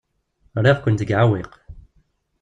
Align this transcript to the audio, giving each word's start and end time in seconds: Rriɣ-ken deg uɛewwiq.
Rriɣ-ken 0.61 0.93
deg 0.95 1.09
uɛewwiq. 1.13 1.51